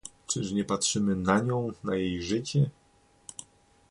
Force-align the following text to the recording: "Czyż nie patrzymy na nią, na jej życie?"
"Czyż 0.27 0.51
nie 0.51 0.63
patrzymy 0.63 1.15
na 1.15 1.39
nią, 1.39 1.71
na 1.83 1.95
jej 1.95 2.21
życie?" 2.23 2.69